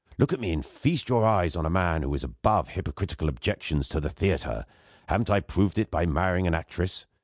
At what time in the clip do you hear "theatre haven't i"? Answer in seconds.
4.09-5.41